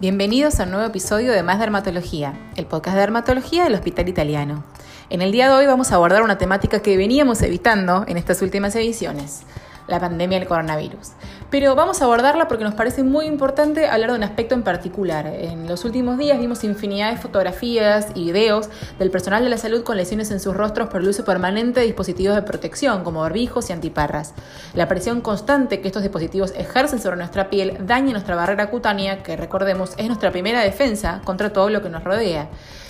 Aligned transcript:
Bienvenidos 0.00 0.60
a 0.60 0.62
un 0.62 0.70
nuevo 0.70 0.86
episodio 0.86 1.32
de 1.32 1.42
Más 1.42 1.58
Dermatología, 1.58 2.32
el 2.54 2.66
podcast 2.66 2.94
de 2.94 3.00
dermatología 3.00 3.64
del 3.64 3.74
Hospital 3.74 4.08
Italiano. 4.08 4.62
En 5.10 5.22
el 5.22 5.32
día 5.32 5.48
de 5.48 5.56
hoy 5.56 5.66
vamos 5.66 5.90
a 5.90 5.96
abordar 5.96 6.22
una 6.22 6.38
temática 6.38 6.80
que 6.82 6.96
veníamos 6.96 7.42
evitando 7.42 8.04
en 8.06 8.16
estas 8.16 8.40
últimas 8.40 8.76
ediciones, 8.76 9.42
la 9.88 9.98
pandemia 9.98 10.38
del 10.38 10.46
coronavirus. 10.46 11.12
Pero 11.50 11.74
vamos 11.74 12.00
a 12.00 12.04
abordarla 12.04 12.46
porque 12.46 12.64
nos 12.64 12.74
parece 12.74 13.02
muy 13.02 13.24
importante 13.24 13.86
hablar 13.86 14.10
de 14.10 14.16
un 14.18 14.22
aspecto 14.22 14.54
en 14.54 14.62
particular. 14.62 15.26
En 15.26 15.66
los 15.66 15.84
últimos 15.84 16.18
días 16.18 16.38
vimos 16.38 16.62
infinidad 16.62 17.10
de 17.10 17.16
fotografías 17.16 18.08
y 18.14 18.24
videos 18.24 18.68
del 18.98 19.10
personal 19.10 19.42
de 19.42 19.50
la 19.50 19.56
salud 19.56 19.82
con 19.82 19.96
lesiones 19.96 20.30
en 20.30 20.40
sus 20.40 20.54
rostros 20.54 20.88
por 20.88 21.00
el 21.00 21.08
uso 21.08 21.24
permanente 21.24 21.80
de 21.80 21.86
dispositivos 21.86 22.36
de 22.36 22.42
protección 22.42 23.02
como 23.02 23.22
barbijos 23.22 23.70
y 23.70 23.72
antiparras. 23.72 24.34
La 24.74 24.88
presión 24.88 25.22
constante 25.22 25.80
que 25.80 25.88
estos 25.88 26.02
dispositivos 26.02 26.52
ejercen 26.54 27.00
sobre 27.00 27.16
nuestra 27.16 27.48
piel 27.48 27.78
daña 27.80 28.12
nuestra 28.12 28.36
barrera 28.36 28.70
cutánea, 28.70 29.22
que 29.22 29.36
recordemos 29.36 29.94
es 29.96 30.06
nuestra 30.06 30.30
primera 30.30 30.60
defensa 30.60 31.22
contra 31.24 31.52
todo 31.52 31.70
lo 31.70 31.82
que 31.82 31.88
nos 31.88 32.04
rodea. 32.04 32.48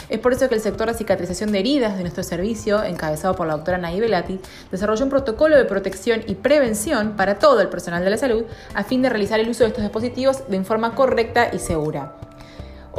Es 0.09 0.19
por 0.21 0.33
eso 0.33 0.49
que 0.49 0.55
el 0.55 0.61
sector 0.61 0.89
de 0.89 0.95
cicatrización 0.95 1.53
de 1.53 1.59
heridas 1.59 1.97
de 1.97 2.03
nuestro 2.03 2.23
servicio, 2.23 2.83
encabezado 2.83 3.35
por 3.35 3.47
la 3.47 3.55
doctora 3.55 3.79
Nay 3.79 4.01
Velati, 4.01 4.41
desarrolló 4.71 5.05
un 5.05 5.11
protocolo 5.11 5.57
de 5.57 5.65
protección 5.65 6.23
y 6.27 6.35
prevención 6.35 7.15
para 7.17 7.39
todo 7.39 7.61
el 7.61 7.69
personal 7.69 8.03
de 8.05 8.11
la 8.11 8.17
salud 8.17 8.45
a 8.75 8.85
fin 8.85 9.03
de 9.03 9.11
realizar 9.11 9.39
el 9.39 9.49
uso 9.51 9.65
de 9.65 9.69
estos 9.69 9.85
dispositivos 9.85 10.49
de 10.49 10.65
forma 10.65 10.95
correcta 10.95 11.51
y 11.53 11.59
segura. 11.59 12.15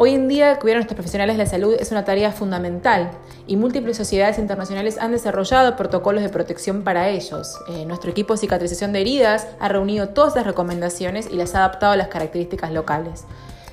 Hoy 0.01 0.13
en 0.13 0.27
día, 0.29 0.59
cuidar 0.59 0.77
a 0.77 0.79
nuestros 0.79 0.95
profesionales 0.95 1.35
de 1.35 1.43
la 1.43 1.49
salud 1.49 1.75
es 1.77 1.91
una 1.91 2.05
tarea 2.05 2.31
fundamental 2.31 3.11
y 3.47 3.57
múltiples 3.57 3.97
sociedades 3.97 4.37
internacionales 4.37 4.97
han 4.97 5.11
desarrollado 5.11 5.75
protocolos 5.75 6.23
de 6.23 6.29
protección 6.29 6.83
para 6.83 7.09
ellos. 7.09 7.57
Eh, 7.67 7.85
nuestro 7.85 8.09
equipo 8.09 8.33
de 8.33 8.39
cicatrización 8.39 8.93
de 8.93 9.01
heridas 9.01 9.47
ha 9.59 9.67
reunido 9.67 10.09
todas 10.09 10.35
las 10.35 10.45
recomendaciones 10.45 11.27
y 11.29 11.35
las 11.35 11.53
ha 11.55 11.65
adaptado 11.65 11.91
a 11.91 11.97
las 11.97 12.07
características 12.07 12.71
locales. 12.71 13.25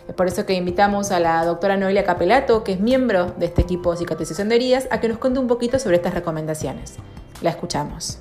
Es 0.09 0.15
por 0.15 0.29
eso 0.29 0.47
que 0.47 0.55
invitamos 0.55 1.11
a 1.11 1.19
la 1.19 1.45
doctora 1.45 1.77
Noelia 1.77 2.05
Capelato, 2.05 2.63
que 2.63 2.73
es 2.73 2.81
miembro 2.81 3.33
de 3.33 3.47
este 3.47 3.63
equipo 3.63 3.91
de 3.91 3.99
cicatrización 3.99 4.49
de 4.49 4.57
heridas, 4.57 4.87
a 4.91 5.01
que 5.01 5.09
nos 5.09 5.19
cuente 5.19 5.41
un 5.41 5.49
poquito 5.49 5.79
sobre 5.79 5.97
estas 5.97 6.15
recomendaciones. 6.15 6.95
La 7.43 7.51
escuchamos. 7.51 8.21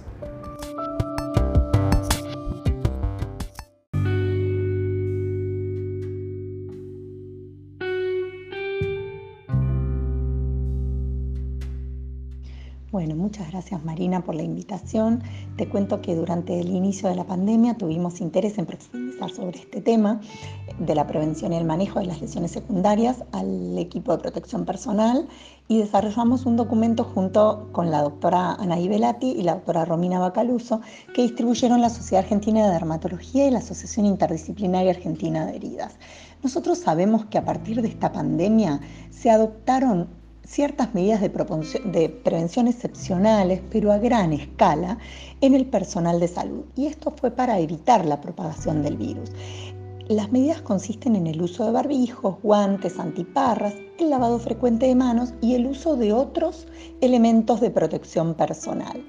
Bueno, 12.91 13.15
muchas 13.15 13.51
gracias 13.51 13.83
Marina 13.83 14.21
por 14.21 14.35
la 14.35 14.43
invitación. 14.43 15.21
Te 15.57 15.67
cuento 15.67 16.01
que 16.01 16.15
durante 16.15 16.59
el 16.59 16.69
inicio 16.69 17.09
de 17.09 17.15
la 17.15 17.25
pandemia 17.25 17.77
tuvimos 17.77 18.21
interés 18.21 18.57
en 18.57 18.65
profundizar 18.65 19.04
sobre 19.33 19.59
este 19.59 19.81
tema 19.81 20.19
de 20.79 20.93
la 20.93 21.07
prevención 21.07 21.53
y 21.53 21.57
el 21.57 21.65
manejo 21.65 21.99
de 21.99 22.05
las 22.05 22.21
lesiones 22.21 22.51
secundarias 22.51 23.23
al 23.31 23.77
equipo 23.77 24.11
de 24.11 24.21
protección 24.21 24.65
personal 24.65 25.27
y 25.67 25.79
desarrollamos 25.79 26.45
un 26.45 26.57
documento 26.57 27.03
junto 27.03 27.69
con 27.71 27.89
la 27.89 28.01
doctora 28.03 28.53
Anaí 28.53 28.87
Velati 28.87 29.31
y 29.31 29.41
la 29.41 29.55
doctora 29.55 29.85
Romina 29.85 30.19
Bacaluso 30.19 30.81
que 31.13 31.23
distribuyeron 31.23 31.81
la 31.81 31.89
Sociedad 31.89 32.23
Argentina 32.23 32.65
de 32.65 32.73
Dermatología 32.73 33.47
y 33.47 33.51
la 33.51 33.59
Asociación 33.59 34.05
Interdisciplinaria 34.05 34.91
Argentina 34.91 35.45
de 35.45 35.55
Heridas. 35.55 35.95
Nosotros 36.43 36.77
sabemos 36.77 37.25
que 37.25 37.37
a 37.37 37.45
partir 37.45 37.81
de 37.81 37.87
esta 37.87 38.11
pandemia 38.11 38.79
se 39.09 39.31
adoptaron 39.31 40.09
ciertas 40.45 40.93
medidas 40.93 41.21
de, 41.21 41.29
prevención 42.23 42.67
excepcionales, 42.67 43.61
pero 43.71 43.91
a 43.91 43.97
gran 43.97 44.33
escala, 44.33 44.97
en 45.41 45.53
el 45.53 45.65
personal 45.65 46.19
de 46.19 46.27
salud. 46.27 46.63
Y 46.75 46.85
esto 46.85 47.13
fue 47.15 47.31
para 47.31 47.59
evitar 47.59 48.05
la 48.05 48.21
propagación 48.21 48.83
del 48.83 48.97
virus. 48.97 49.31
Las 50.07 50.31
medidas 50.31 50.61
consisten 50.61 51.15
en 51.15 51.25
el 51.25 51.41
uso 51.41 51.65
de 51.65 51.71
barbijos, 51.71 52.35
guantes, 52.43 52.99
antiparras, 52.99 53.73
el 53.97 54.11
lavado 54.11 54.37
frecuente 54.37 54.85
de 54.85 54.93
manos 54.93 55.33
y 55.41 55.55
el 55.55 55.65
uso 55.65 55.95
de 55.95 56.13
otros 56.13 56.67
elementos 57.01 57.59
de 57.59 57.71
protección 57.71 58.35
personal. 58.35 59.03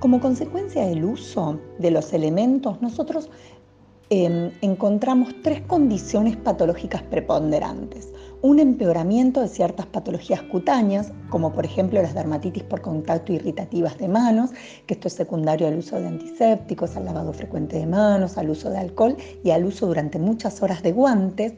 Como 0.00 0.20
consecuencia 0.20 0.84
del 0.84 1.04
uso 1.04 1.60
de 1.78 1.92
los 1.92 2.12
elementos, 2.12 2.82
nosotros 2.82 3.30
em, 4.10 4.50
encontramos 4.60 5.34
tres 5.42 5.60
condiciones 5.62 6.36
patológicas 6.36 7.02
preponderantes. 7.02 8.08
Un 8.42 8.58
empeoramiento 8.58 9.40
de 9.40 9.48
ciertas 9.48 9.86
patologías 9.86 10.42
cutáneas, 10.42 11.12
como 11.30 11.52
por 11.52 11.64
ejemplo 11.64 12.02
las 12.02 12.14
dermatitis 12.14 12.64
por 12.64 12.80
contacto 12.80 13.32
irritativas 13.32 13.96
de 13.98 14.08
manos, 14.08 14.50
que 14.86 14.94
esto 14.94 15.08
es 15.08 15.14
secundario 15.14 15.68
al 15.68 15.78
uso 15.78 15.98
de 15.98 16.08
antisépticos, 16.08 16.96
al 16.96 17.04
lavado 17.04 17.32
frecuente 17.32 17.78
de 17.78 17.86
manos, 17.86 18.36
al 18.38 18.50
uso 18.50 18.68
de 18.70 18.78
alcohol 18.78 19.16
y 19.44 19.50
al 19.50 19.64
uso 19.64 19.86
durante 19.86 20.18
muchas 20.18 20.62
horas 20.62 20.82
de 20.82 20.92
guantes, 20.92 21.54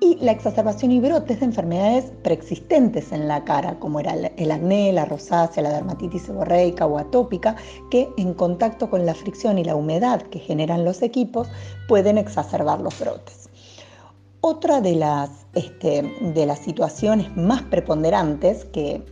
y 0.00 0.16
la 0.16 0.32
exacerbación 0.32 0.92
y 0.92 1.00
brotes 1.00 1.40
de 1.40 1.46
enfermedades 1.46 2.10
preexistentes 2.22 3.12
en 3.12 3.28
la 3.28 3.44
cara, 3.44 3.78
como 3.78 4.00
era 4.00 4.14
el 4.14 4.50
acné, 4.50 4.92
la 4.92 5.04
rosácea, 5.04 5.62
la 5.62 5.72
dermatitis 5.72 6.22
seborreica 6.22 6.86
o 6.86 6.98
atópica, 6.98 7.56
que 7.90 8.08
en 8.16 8.32
contacto 8.32 8.88
con 8.88 9.04
la 9.04 9.14
fricción 9.14 9.58
y 9.58 9.64
la 9.64 9.76
humedad 9.76 10.22
que 10.22 10.38
generan 10.38 10.84
los 10.84 11.02
equipos 11.02 11.48
pueden 11.86 12.16
exacerbar 12.16 12.80
los 12.80 12.98
brotes. 12.98 13.50
Otra 14.40 14.80
de 14.80 14.94
las, 14.94 15.30
este, 15.54 16.02
de 16.34 16.46
las 16.46 16.60
situaciones 16.60 17.36
más 17.36 17.60
preponderantes 17.62 18.64
que 18.64 19.04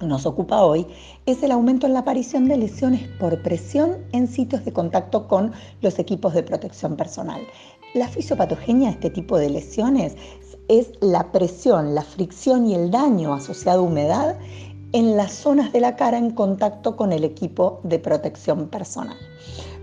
nos 0.00 0.26
ocupa 0.26 0.62
hoy 0.62 0.86
es 1.26 1.42
el 1.42 1.52
aumento 1.52 1.86
en 1.86 1.92
la 1.92 2.00
aparición 2.00 2.48
de 2.48 2.56
lesiones 2.56 3.08
por 3.18 3.40
presión 3.42 3.98
en 4.12 4.26
sitios 4.26 4.64
de 4.64 4.72
contacto 4.72 5.28
con 5.28 5.52
los 5.80 5.98
equipos 5.98 6.34
de 6.34 6.42
protección 6.42 6.96
personal. 6.96 7.40
La 7.94 8.08
fisiopatogenia 8.08 8.88
de 8.88 8.94
este 8.94 9.10
tipo 9.10 9.38
de 9.38 9.48
lesiones 9.48 10.14
es 10.68 10.92
la 11.00 11.32
presión, 11.32 11.94
la 11.94 12.02
fricción 12.02 12.66
y 12.66 12.74
el 12.74 12.90
daño 12.90 13.32
asociado 13.32 13.80
a 13.80 13.82
humedad 13.82 14.38
en 14.92 15.16
las 15.16 15.32
zonas 15.32 15.72
de 15.72 15.80
la 15.80 15.96
cara 15.96 16.18
en 16.18 16.30
contacto 16.30 16.96
con 16.96 17.12
el 17.12 17.24
equipo 17.24 17.80
de 17.84 17.98
protección 17.98 18.68
personal. 18.68 19.16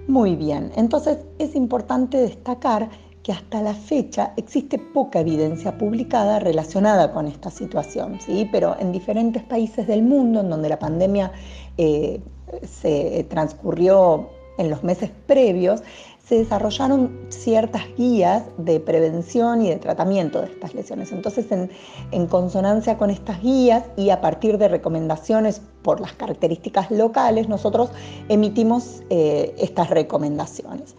Muy 0.07 0.35
bien, 0.35 0.71
entonces 0.75 1.17
es 1.39 1.55
importante 1.55 2.17
destacar 2.17 2.89
que 3.23 3.31
hasta 3.31 3.63
la 3.63 3.73
fecha 3.73 4.33
existe 4.37 4.77
poca 4.77 5.21
evidencia 5.21 5.75
publicada 5.79 6.37
relacionada 6.39 7.11
con 7.11 7.25
esta 7.25 7.49
situación, 7.49 8.19
¿sí? 8.21 8.47
pero 8.51 8.75
en 8.79 8.91
diferentes 8.91 9.41
países 9.41 9.87
del 9.87 10.03
mundo 10.03 10.41
en 10.41 10.49
donde 10.51 10.69
la 10.69 10.77
pandemia 10.77 11.31
eh, 11.77 12.21
se 12.61 13.25
transcurrió 13.27 14.29
en 14.59 14.69
los 14.69 14.83
meses 14.83 15.09
previos, 15.25 15.81
se 16.27 16.35
desarrollaron 16.39 17.27
ciertas 17.29 17.83
guías 17.95 18.43
de 18.57 18.79
prevención 18.79 19.61
y 19.61 19.69
de 19.69 19.75
tratamiento 19.77 20.41
de 20.41 20.47
estas 20.47 20.73
lesiones. 20.73 21.11
Entonces, 21.11 21.45
en, 21.51 22.27
consonancia 22.27 22.97
con 22.97 23.11
estas 23.11 23.41
guías 23.41 23.83
y 23.95 24.09
a 24.09 24.21
partir 24.21 24.57
de 24.57 24.67
recomendaciones 24.67 25.61
por 25.83 26.01
las 26.01 26.13
características 26.13 26.89
locales, 26.89 27.47
nosotros 27.47 27.91
emitimos 28.27 29.03
eh, 29.09 29.53
estas 29.59 29.89
recomendaciones. 29.91 30.95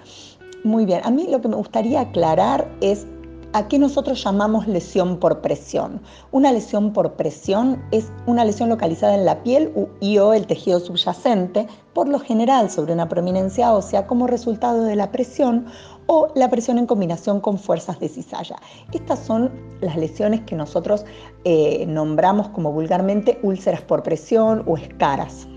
Muy 0.62 0.86
bien, 0.86 1.00
a 1.04 1.10
mí 1.10 1.26
lo 1.28 1.40
que 1.40 1.48
me 1.48 1.56
gustaría 1.56 2.00
aclarar 2.00 2.68
es 2.80 3.06
a 3.52 3.68
qué 3.68 3.78
nosotros 3.78 4.22
llamamos 4.22 4.66
lesión 4.66 5.18
por 5.18 5.40
presión. 5.40 6.00
Una 6.30 6.52
lesión 6.52 6.92
por 6.92 7.14
presión 7.14 7.82
es 7.90 8.12
una 8.26 8.44
lesión 8.44 8.68
localizada 8.68 9.14
en 9.14 9.24
la 9.24 9.42
piel 9.42 9.72
y 10.00 10.18
o 10.18 10.32
el 10.32 10.46
tejido 10.46 10.80
subyacente, 10.80 11.66
por 11.94 12.08
lo 12.08 12.18
general 12.18 12.70
sobre 12.70 12.92
una 12.92 13.08
prominencia 13.08 13.72
ósea 13.72 14.06
como 14.06 14.26
resultado 14.26 14.82
de 14.84 14.96
la 14.96 15.10
presión 15.10 15.66
o 16.06 16.28
la 16.34 16.50
presión 16.50 16.78
en 16.78 16.86
combinación 16.86 17.40
con 17.40 17.58
fuerzas 17.58 17.98
de 17.98 18.08
cizalla. 18.08 18.56
Estas 18.92 19.18
son 19.20 19.50
las 19.80 19.96
lesiones 19.96 20.42
que 20.42 20.54
nosotros 20.54 21.04
eh, 21.44 21.84
nombramos 21.86 22.48
como 22.48 22.72
vulgarmente 22.72 23.38
úlceras 23.42 23.82
por 23.82 24.02
presión 24.02 24.62
o 24.66 24.76
escaras. 24.76 25.48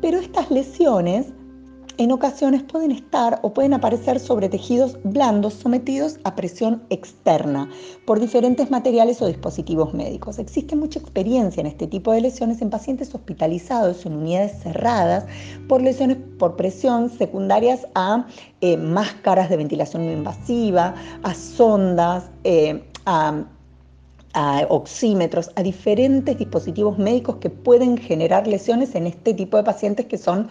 Pero 0.00 0.18
estas 0.18 0.50
lesiones 0.50 1.32
en 1.98 2.12
ocasiones 2.12 2.62
pueden 2.62 2.90
estar 2.90 3.38
o 3.42 3.52
pueden 3.52 3.74
aparecer 3.74 4.18
sobre 4.20 4.48
tejidos 4.48 4.98
blandos 5.04 5.54
sometidos 5.54 6.18
a 6.24 6.34
presión 6.34 6.82
externa 6.90 7.68
por 8.04 8.20
diferentes 8.20 8.70
materiales 8.70 9.22
o 9.22 9.26
dispositivos 9.26 9.94
médicos. 9.94 10.38
Existe 10.38 10.76
mucha 10.76 10.98
experiencia 10.98 11.60
en 11.60 11.66
este 11.66 11.86
tipo 11.86 12.12
de 12.12 12.20
lesiones 12.20 12.60
en 12.62 12.70
pacientes 12.70 13.14
hospitalizados 13.14 14.04
en 14.06 14.14
unidades 14.14 14.60
cerradas 14.62 15.24
por 15.68 15.82
lesiones 15.82 16.18
por 16.38 16.56
presión 16.56 17.10
secundarias 17.10 17.86
a 17.94 18.26
eh, 18.60 18.76
máscaras 18.76 19.48
de 19.48 19.56
ventilación 19.56 20.04
invasiva, 20.04 20.94
a 21.22 21.34
sondas, 21.34 22.24
eh, 22.44 22.84
a 23.06 23.44
a 24.34 24.66
oxímetros, 24.68 25.50
a 25.54 25.62
diferentes 25.62 26.36
dispositivos 26.36 26.98
médicos 26.98 27.36
que 27.36 27.50
pueden 27.50 27.96
generar 27.96 28.48
lesiones 28.48 28.96
en 28.96 29.06
este 29.06 29.32
tipo 29.32 29.56
de 29.56 29.62
pacientes 29.62 30.06
que 30.06 30.18
son 30.18 30.48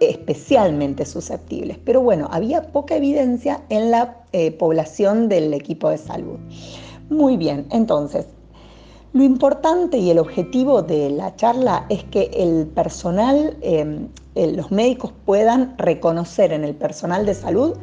especialmente 0.00 1.04
susceptibles. 1.04 1.78
Pero 1.84 2.00
bueno, 2.00 2.28
había 2.30 2.62
poca 2.72 2.96
evidencia 2.96 3.62
en 3.68 3.90
la 3.90 4.16
eh, 4.32 4.50
población 4.52 5.28
del 5.28 5.54
equipo 5.54 5.90
de 5.90 5.98
salud. 5.98 6.38
Muy 7.10 7.36
bien, 7.36 7.66
entonces, 7.70 8.26
lo 9.14 9.24
importante 9.24 9.96
y 9.96 10.10
el 10.10 10.18
objetivo 10.18 10.82
de 10.82 11.10
la 11.10 11.34
charla 11.36 11.86
es 11.88 12.04
que 12.04 12.30
el 12.34 12.66
personal, 12.66 13.56
em, 13.62 14.08
los 14.34 14.70
médicos 14.70 15.12
puedan 15.24 15.76
reconocer 15.78 16.52
en 16.52 16.62
el 16.62 16.74
personal 16.74 17.24
de 17.24 17.34
salud 17.34 17.76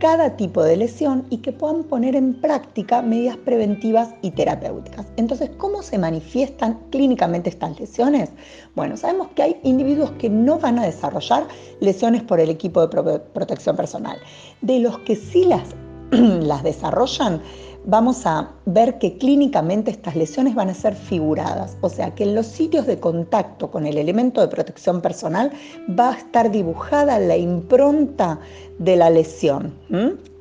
cada 0.00 0.34
tipo 0.36 0.64
de 0.64 0.78
lesión 0.78 1.26
y 1.28 1.38
que 1.38 1.52
puedan 1.52 1.84
poner 1.84 2.16
en 2.16 2.40
práctica 2.40 3.02
medidas 3.02 3.36
preventivas 3.36 4.08
y 4.22 4.30
terapéuticas. 4.30 5.06
Entonces, 5.16 5.50
¿cómo 5.58 5.82
se 5.82 5.98
manifiestan 5.98 6.80
clínicamente 6.90 7.50
estas 7.50 7.78
lesiones? 7.78 8.30
Bueno, 8.74 8.96
sabemos 8.96 9.28
que 9.36 9.42
hay 9.42 9.60
individuos 9.62 10.10
que 10.12 10.30
no 10.30 10.58
van 10.58 10.78
a 10.78 10.86
desarrollar 10.86 11.46
lesiones 11.80 12.22
por 12.22 12.40
el 12.40 12.48
equipo 12.48 12.84
de 12.86 13.18
protección 13.18 13.76
personal. 13.76 14.18
De 14.62 14.80
los 14.80 14.98
que 15.00 15.16
sí 15.16 15.44
las, 15.44 15.68
desarrollan, 16.64 17.42
vamos 17.84 18.26
a 18.26 18.50
ver 18.66 18.98
que 18.98 19.16
clínicamente 19.18 19.90
estas 19.90 20.16
lesiones 20.16 20.54
van 20.54 20.70
a 20.70 20.74
ser 20.74 20.94
figuradas, 20.94 21.76
o 21.80 21.88
sea 21.88 22.14
que 22.14 22.24
en 22.24 22.34
los 22.34 22.46
sitios 22.46 22.86
de 22.86 22.98
contacto 22.98 23.70
con 23.70 23.86
el 23.86 23.98
elemento 23.98 24.40
de 24.40 24.48
protección 24.48 25.00
personal 25.00 25.52
va 25.98 26.10
a 26.10 26.16
estar 26.16 26.50
dibujada 26.50 27.18
la 27.18 27.36
impronta 27.36 28.38
de 28.78 28.96
la 28.96 29.10
lesión 29.10 29.74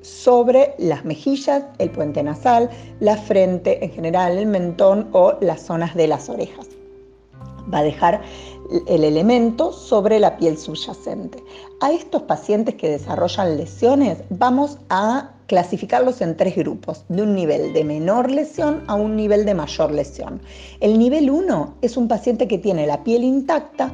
sobre 0.01 0.75
las 0.77 1.05
mejillas, 1.05 1.63
el 1.77 1.91
puente 1.91 2.23
nasal, 2.23 2.69
la 2.99 3.17
frente 3.17 3.83
en 3.83 3.91
general, 3.91 4.37
el 4.37 4.45
mentón 4.45 5.09
o 5.11 5.33
las 5.41 5.61
zonas 5.61 5.95
de 5.95 6.07
las 6.07 6.29
orejas. 6.29 6.78
Va 7.73 7.79
a 7.79 7.83
dejar 7.83 8.21
el 8.87 9.03
elemento 9.03 9.71
sobre 9.71 10.19
la 10.19 10.37
piel 10.37 10.57
subyacente. 10.57 11.43
A 11.81 11.91
estos 11.91 12.23
pacientes 12.23 12.75
que 12.75 12.89
desarrollan 12.89 13.57
lesiones 13.57 14.19
vamos 14.29 14.77
a 14.89 15.31
clasificarlos 15.47 16.21
en 16.21 16.37
tres 16.37 16.55
grupos, 16.55 17.03
de 17.09 17.23
un 17.23 17.33
nivel 17.33 17.73
de 17.73 17.83
menor 17.83 18.29
lesión 18.29 18.83
a 18.87 18.93
un 18.93 19.15
nivel 19.15 19.45
de 19.45 19.55
mayor 19.55 19.91
lesión. 19.91 20.41
El 20.79 20.99
nivel 20.99 21.31
1 21.31 21.77
es 21.81 21.97
un 21.97 22.07
paciente 22.07 22.47
que 22.47 22.59
tiene 22.59 22.85
la 22.85 23.03
piel 23.03 23.23
intacta, 23.23 23.91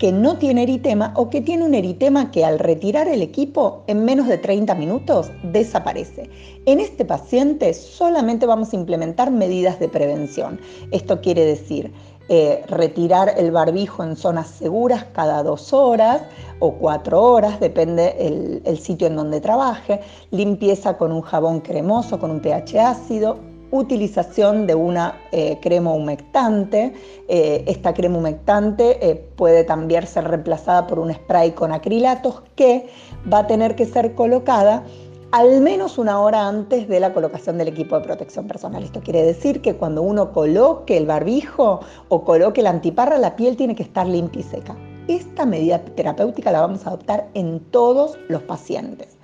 que 0.00 0.12
no 0.12 0.38
tiene 0.38 0.62
eritema 0.64 1.12
o 1.16 1.28
que 1.28 1.40
tiene 1.40 1.64
un 1.64 1.74
eritema 1.74 2.30
que 2.30 2.44
al 2.44 2.58
retirar 2.58 3.08
el 3.08 3.22
equipo 3.22 3.82
en 3.86 4.04
menos 4.04 4.28
de 4.28 4.38
30 4.38 4.74
minutos 4.74 5.30
desaparece. 5.42 6.30
En 6.66 6.80
este 6.80 7.04
paciente 7.04 7.74
solamente 7.74 8.46
vamos 8.46 8.72
a 8.72 8.76
implementar 8.76 9.30
medidas 9.30 9.78
de 9.80 9.88
prevención. 9.88 10.60
Esto 10.92 11.20
quiere 11.20 11.44
decir 11.44 11.92
eh, 12.28 12.62
retirar 12.68 13.34
el 13.36 13.50
barbijo 13.50 14.04
en 14.04 14.14
zonas 14.16 14.48
seguras 14.48 15.06
cada 15.12 15.42
dos 15.42 15.72
horas 15.72 16.22
o 16.58 16.74
cuatro 16.74 17.22
horas, 17.22 17.58
depende 17.60 18.62
el, 18.64 18.78
sitio 18.78 19.06
en 19.06 19.16
donde 19.16 19.40
trabaje, 19.40 20.00
limpieza 20.30 20.98
con 20.98 21.12
un 21.12 21.22
jabón 21.22 21.60
cremoso, 21.60 22.18
con 22.18 22.30
un 22.30 22.40
pH 22.40 22.80
ácido, 22.80 23.38
utilización 23.70 24.66
de 24.66 24.74
una 24.74 25.14
eh, 25.32 25.58
crema 25.62 25.92
humectante. 25.92 26.92
Eh, 27.28 27.64
esta 27.66 27.94
crema 27.94 28.18
humectante 28.18 29.26
puede 29.36 29.64
también 29.64 30.06
ser 30.06 30.24
reemplazada 30.24 30.86
por 30.86 30.98
un 30.98 31.12
spray 31.12 31.52
con 31.52 31.72
acrilatos 31.72 32.42
que 32.56 32.88
va 33.32 33.40
a 33.40 33.46
tener 33.46 33.74
que 33.74 33.86
ser 33.86 34.14
colocada 34.14 34.84
al 35.30 35.60
menos 35.60 35.98
una 35.98 36.20
hora 36.20 36.48
antes 36.48 36.88
de 36.88 37.00
la 37.00 37.12
colocación 37.12 37.58
del 37.58 37.68
equipo 37.68 37.96
de 37.96 38.04
protección 38.04 38.46
personal. 38.46 38.82
Esto 38.82 39.00
quiere 39.00 39.22
decir 39.22 39.60
que 39.60 39.76
cuando 39.76 40.02
uno 40.02 40.32
coloque 40.32 40.96
el 40.96 41.06
barbijo 41.06 41.80
o 42.08 42.24
coloque 42.24 42.62
la 42.62 42.70
antiparra, 42.70 43.18
la 43.18 43.36
piel 43.36 43.56
tiene 43.56 43.74
que 43.74 43.82
estar 43.82 44.06
limpia 44.06 44.40
y 44.40 44.44
seca. 44.44 44.76
Esta 45.06 45.44
medida 45.44 45.80
terapéutica 45.80 46.50
la 46.50 46.60
vamos 46.60 46.86
a 46.86 46.90
adoptar 46.90 47.28
en 47.34 47.60
todos 47.70 48.18
los 48.28 48.42
pacientes. 48.42 49.18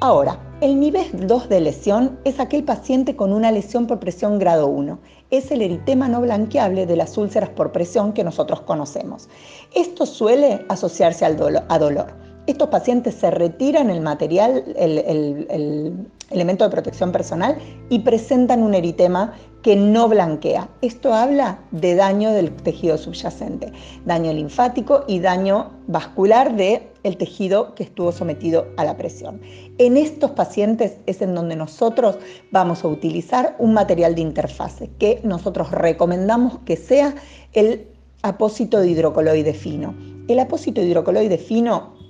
Ahora, 0.00 0.38
el 0.60 0.78
nivel 0.80 1.26
2 1.26 1.48
de 1.48 1.60
lesión 1.60 2.18
es 2.24 2.40
aquel 2.40 2.64
paciente 2.64 3.14
con 3.14 3.32
una 3.32 3.52
lesión 3.52 3.86
por 3.86 4.00
presión 4.00 4.40
grado 4.40 4.66
1. 4.66 4.98
Es 5.30 5.52
el 5.52 5.62
eritema 5.62 6.08
no 6.08 6.20
blanqueable 6.20 6.86
de 6.86 6.96
las 6.96 7.16
úlceras 7.16 7.50
por 7.50 7.70
presión 7.70 8.12
que 8.12 8.24
nosotros 8.24 8.60
conocemos. 8.62 9.28
Esto 9.74 10.04
suele 10.04 10.64
asociarse 10.68 11.24
al 11.24 11.64
a 11.68 11.78
dolor. 11.78 12.33
Estos 12.46 12.68
pacientes 12.68 13.14
se 13.14 13.30
retiran 13.30 13.88
el 13.88 14.02
material, 14.02 14.64
el, 14.76 15.94
elemento 16.30 16.64
de 16.64 16.70
protección 16.70 17.10
personal 17.10 17.56
y 17.88 18.00
presentan 18.00 18.62
un 18.62 18.74
eritema 18.74 19.34
que 19.62 19.76
no 19.76 20.08
blanquea. 20.08 20.68
Esto 20.82 21.14
habla 21.14 21.60
de 21.70 21.94
daño 21.94 22.32
del 22.32 22.50
tejido 22.52 22.98
subyacente, 22.98 23.72
daño 24.04 24.30
linfático 24.30 25.04
y 25.06 25.20
daño 25.20 25.70
vascular 25.86 26.54
del 26.54 26.82
el 27.02 27.16
tejido 27.16 27.74
que 27.74 27.84
estuvo 27.84 28.12
sometido 28.12 28.66
a 28.76 28.84
la 28.84 28.96
presión. 28.96 29.40
En 29.78 29.96
estos 29.96 30.32
pacientes 30.32 30.98
es 31.06 31.22
en 31.22 31.34
donde 31.34 31.56
nosotros 31.56 32.18
vamos 32.50 32.84
a 32.84 32.88
utilizar 32.88 33.56
un 33.58 33.72
material 33.72 34.14
de 34.14 34.20
interfase 34.20 34.90
que 34.98 35.20
nosotros 35.24 35.70
recomendamos 35.70 36.58
que 36.66 36.76
sea 36.76 37.14
el 37.54 37.86
apósito 38.22 38.80
de 38.80 38.88
hidrocoloide 38.88 39.54
fino. 39.54 39.94
El 40.28 40.38
apósito 40.40 40.80
de 40.80 40.88
hidrocoloide 40.88 41.38
fino 41.38 42.03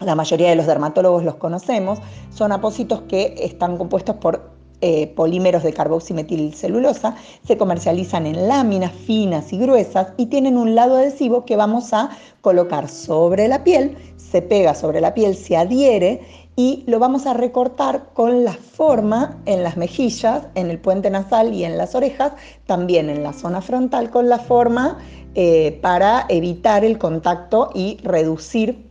la 0.00 0.14
mayoría 0.14 0.50
de 0.50 0.56
los 0.56 0.66
dermatólogos 0.66 1.24
los 1.24 1.36
conocemos, 1.36 2.00
son 2.34 2.52
apósitos 2.52 3.02
que 3.02 3.34
están 3.38 3.76
compuestos 3.76 4.16
por 4.16 4.50
eh, 4.82 5.08
polímeros 5.08 5.62
de 5.62 5.74
carboximetilcelulosa, 5.74 7.14
se 7.46 7.58
comercializan 7.58 8.26
en 8.26 8.48
láminas 8.48 8.92
finas 8.92 9.52
y 9.52 9.58
gruesas 9.58 10.14
y 10.16 10.26
tienen 10.26 10.56
un 10.56 10.74
lado 10.74 10.96
adhesivo 10.96 11.44
que 11.44 11.54
vamos 11.54 11.92
a 11.92 12.08
colocar 12.40 12.88
sobre 12.88 13.46
la 13.46 13.62
piel, 13.62 13.98
se 14.16 14.40
pega 14.40 14.74
sobre 14.74 15.02
la 15.02 15.12
piel, 15.12 15.36
se 15.36 15.58
adhiere 15.58 16.22
y 16.56 16.82
lo 16.86 16.98
vamos 16.98 17.26
a 17.26 17.34
recortar 17.34 18.06
con 18.14 18.42
la 18.42 18.54
forma 18.54 19.38
en 19.44 19.62
las 19.62 19.76
mejillas, 19.76 20.46
en 20.54 20.70
el 20.70 20.78
puente 20.78 21.10
nasal 21.10 21.52
y 21.52 21.64
en 21.64 21.76
las 21.76 21.94
orejas, 21.94 22.32
también 22.64 23.10
en 23.10 23.22
la 23.22 23.34
zona 23.34 23.60
frontal 23.60 24.10
con 24.10 24.30
la 24.30 24.38
forma 24.38 24.96
eh, 25.34 25.78
para 25.82 26.24
evitar 26.30 26.86
el 26.86 26.96
contacto 26.96 27.70
y 27.74 27.98
reducir 28.02 28.89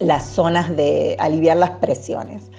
las 0.00 0.26
zonas 0.26 0.74
de 0.76 1.16
aliviar 1.18 1.56
las 1.56 1.70
presiones. 1.70 2.50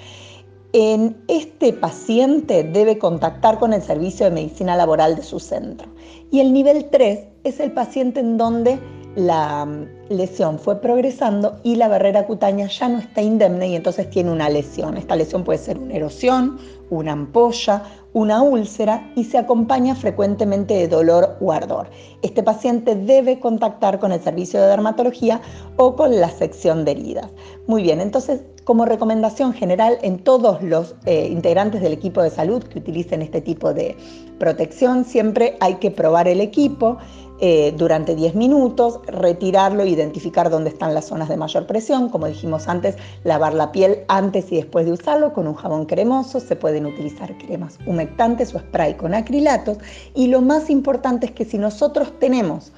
En 0.74 1.22
este 1.28 1.74
paciente 1.74 2.64
debe 2.64 2.98
contactar 2.98 3.60
con 3.60 3.74
el 3.74 3.82
servicio 3.82 4.26
de 4.26 4.32
medicina 4.32 4.78
laboral 4.78 5.18
de 5.18 5.24
su 5.24 5.40
centro. 5.40 5.90
Y 6.32 6.40
el 6.40 6.54
nivel 6.54 6.90
3 6.90 7.20
es 7.44 7.60
el 7.60 7.74
paciente 7.74 8.22
en 8.22 8.38
donde 8.38 8.80
la 9.16 9.68
lesión 10.12 10.60
fue 10.60 10.82
progresando 10.82 11.60
y 11.64 11.76
la 11.76 11.88
barrera 11.88 12.26
cutánea 12.26 12.68
ya 12.68 12.90
no 12.90 13.00
está 13.00 13.22
indemne 13.22 13.70
y 13.70 13.76
entonces 13.76 14.10
tiene 14.10 14.32
una 14.32 14.50
lesión. 14.50 14.98
Esta 14.98 15.16
lesión 15.16 15.44
puede 15.44 15.60
ser 15.60 15.78
una 15.78 15.96
erosión, 15.96 16.60
una 16.90 17.14
ampolla, 17.14 17.84
una 18.14 18.42
úlcera 18.42 19.12
y 19.16 19.24
se 19.24 19.38
acompaña 19.38 19.96
frecuentemente 19.96 20.74
de 20.74 20.88
dolor 20.88 21.38
o 21.40 21.52
ardor. 21.52 21.90
Este 22.22 22.44
paciente 22.44 22.96
debe 22.96 23.40
contactar 23.40 24.00
con 24.00 24.12
el 24.12 24.22
servicio 24.22 24.62
de 24.62 24.68
dermatología 24.68 25.42
o 25.78 25.96
con 25.96 26.20
la 26.20 26.30
sección 26.30 26.84
de 26.86 26.92
heridas. 26.92 27.30
Muy 27.68 27.84
bien, 27.84 28.02
entonces 28.02 28.42
como 28.64 28.86
recomendación 28.86 29.54
general 29.54 29.98
en 30.02 30.20
todos 30.20 30.62
los 30.62 30.96
eh, 31.06 31.28
integrantes 31.32 31.82
del 31.82 31.94
equipo 31.94 32.22
de 32.22 32.30
salud 32.30 32.64
que 32.64 32.80
utilicen 32.80 33.22
este 33.22 33.42
tipo 33.42 33.74
de 33.74 33.96
protección, 34.38 35.06
siempre 35.06 35.58
hay 35.60 35.76
que 35.76 35.90
probar 35.92 36.28
el 36.28 36.42
equipo 36.42 36.98
eh, 37.44 37.74
durante 37.76 38.14
10 38.14 38.36
minutos, 38.36 39.00
retirarlo, 39.08 39.84
identificar 39.84 40.52
dónde 40.52 40.70
están 40.70 40.94
las 40.94 41.06
zonas 41.06 41.28
de 41.28 41.38
mayor 41.38 41.66
presión, 41.66 42.10
como 42.10 42.28
dijimos 42.28 42.68
antes, 42.68 42.98
lavar 43.24 43.56
la 43.56 43.72
piel 43.72 44.02
antes 44.10 44.52
y 44.52 44.58
después 44.58 44.86
de 44.86 44.92
usarlo 44.92 45.34
con 45.34 45.48
un 45.48 45.56
jabón 45.56 45.88
cremoso, 45.88 46.40
se 46.40 46.56
pueden 46.56 46.86
utilizar 46.86 47.36
cremas 47.40 47.80
humectantes 47.88 48.54
o 48.54 48.60
spray 48.60 48.94
con 48.94 49.16
acrilatos. 49.16 49.80
Y 50.14 50.28
lo 50.28 50.42
más 50.42 50.70
importante 50.70 51.26
es 51.26 51.32
que 51.32 51.44
si 51.44 51.58
nosotros 51.58 52.14
tenemos 52.20 52.72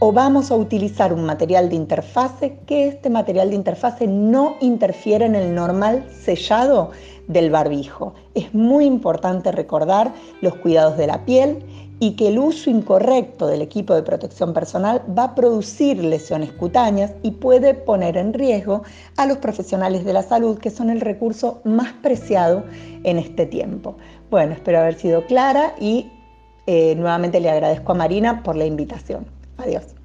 o 0.00 0.12
vamos 0.12 0.50
a 0.50 0.56
utilizar 0.56 1.12
un 1.12 1.24
material 1.24 1.68
de 1.68 1.76
interfase, 1.76 2.58
que 2.66 2.88
este 2.88 3.08
material 3.08 3.50
de 3.50 3.56
interfase 3.56 4.08
no 4.08 4.56
interfiera 4.60 5.26
en 5.26 5.36
el 5.36 5.54
normal 5.54 6.04
sellado 6.24 6.90
del 7.28 7.50
barbijo. 7.50 8.14
Es 8.34 8.52
muy 8.52 8.84
importante 8.84 9.52
recordar 9.52 10.12
los 10.40 10.56
cuidados 10.56 10.96
de 10.96 11.06
la 11.06 11.24
piel 11.24 11.64
y 11.98 12.12
que 12.16 12.28
el 12.28 12.38
uso 12.38 12.68
incorrecto 12.70 13.46
del 13.46 13.62
equipo 13.62 13.94
de 13.94 14.02
protección 14.02 14.52
personal 14.52 15.02
va 15.16 15.24
a 15.24 15.34
producir 15.34 16.02
lesiones 16.02 16.52
cutáneas 16.52 17.12
y 17.22 17.32
puede 17.32 17.74
poner 17.74 18.16
en 18.16 18.34
riesgo 18.34 18.82
a 19.16 19.26
los 19.26 19.38
profesionales 19.38 20.04
de 20.04 20.12
la 20.12 20.22
salud, 20.22 20.58
que 20.58 20.70
son 20.70 20.90
el 20.90 21.00
recurso 21.00 21.60
más 21.64 21.92
preciado 21.94 22.64
en 23.04 23.18
este 23.18 23.46
tiempo. 23.46 23.96
Bueno, 24.30 24.52
espero 24.52 24.80
haber 24.80 24.94
sido 24.94 25.24
clara 25.26 25.74
y 25.80 26.10
eh, 26.66 26.94
nuevamente 26.96 27.40
le 27.40 27.50
agradezco 27.50 27.92
a 27.92 27.94
Marina 27.94 28.42
por 28.42 28.56
la 28.56 28.66
invitación. 28.66 29.26
Adiós. 29.56 29.95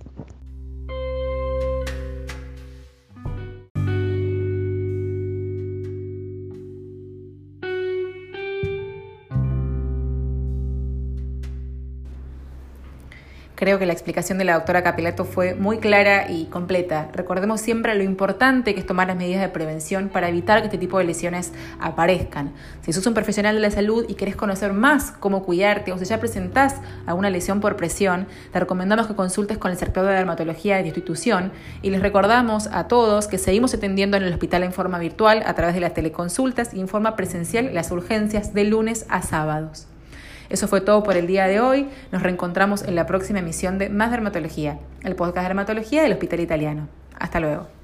Creo 13.61 13.77
que 13.77 13.85
la 13.85 13.93
explicación 13.93 14.39
de 14.39 14.43
la 14.43 14.55
doctora 14.55 14.81
Capelato 14.81 15.23
fue 15.23 15.53
muy 15.53 15.77
clara 15.77 16.31
y 16.31 16.45
completa. 16.45 17.09
Recordemos 17.13 17.61
siempre 17.61 17.93
lo 17.93 18.01
importante 18.01 18.73
que 18.73 18.79
es 18.79 18.87
tomar 18.87 19.05
las 19.05 19.17
medidas 19.17 19.39
de 19.39 19.49
prevención 19.49 20.09
para 20.09 20.29
evitar 20.29 20.61
que 20.61 20.65
este 20.65 20.79
tipo 20.79 20.97
de 20.97 21.03
lesiones 21.03 21.51
aparezcan. 21.79 22.53
Si 22.81 22.91
sos 22.91 23.05
un 23.05 23.13
profesional 23.13 23.53
de 23.53 23.61
la 23.61 23.69
salud 23.69 24.07
y 24.09 24.15
querés 24.15 24.35
conocer 24.35 24.73
más 24.73 25.11
cómo 25.11 25.43
cuidarte 25.43 25.91
o 25.91 25.99
si 25.99 26.05
ya 26.05 26.19
presentás 26.19 26.77
alguna 27.05 27.29
lesión 27.29 27.59
por 27.59 27.75
presión, 27.75 28.25
te 28.51 28.59
recomendamos 28.59 29.05
que 29.05 29.13
consultes 29.13 29.59
con 29.59 29.69
el 29.69 29.77
sector 29.77 30.07
de 30.07 30.13
dermatología 30.13 30.77
de 30.77 30.81
tu 30.81 30.87
institución 30.87 31.51
y 31.83 31.91
les 31.91 32.01
recordamos 32.01 32.65
a 32.65 32.87
todos 32.87 33.27
que 33.27 33.37
seguimos 33.37 33.75
atendiendo 33.75 34.17
en 34.17 34.23
el 34.23 34.33
hospital 34.33 34.63
en 34.63 34.73
forma 34.73 34.97
virtual 34.97 35.43
a 35.45 35.53
través 35.53 35.75
de 35.75 35.81
las 35.81 35.93
teleconsultas 35.93 36.73
y 36.73 36.79
en 36.79 36.87
forma 36.87 37.15
presencial 37.15 37.75
las 37.75 37.91
urgencias 37.91 38.55
de 38.55 38.63
lunes 38.63 39.05
a 39.07 39.21
sábados. 39.21 39.90
Eso 40.51 40.67
fue 40.67 40.81
todo 40.81 41.01
por 41.01 41.15
el 41.15 41.27
día 41.27 41.47
de 41.47 41.61
hoy. 41.61 41.87
Nos 42.11 42.21
reencontramos 42.21 42.83
en 42.83 42.95
la 42.95 43.05
próxima 43.05 43.39
emisión 43.39 43.77
de 43.77 43.89
Más 43.89 44.11
Dermatología, 44.11 44.79
el 45.03 45.15
podcast 45.15 45.37
de 45.37 45.43
dermatología 45.43 46.03
del 46.03 46.11
Hospital 46.11 46.41
Italiano. 46.41 46.87
Hasta 47.17 47.39
luego. 47.39 47.80